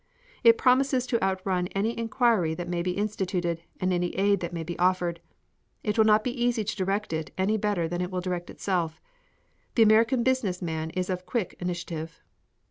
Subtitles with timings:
[0.43, 4.63] It promises to outrun any inquiry that may be instituted and any aid that may
[4.63, 5.19] be offered.
[5.83, 8.99] It will not be easy to direct it any better than it will direct itself.
[9.75, 12.19] The American business man is of quick initiative....